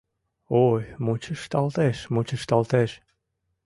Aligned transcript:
Ой, 0.65 0.81
мучышталтеш, 1.05 1.97
мучышталтеш. 2.13 2.91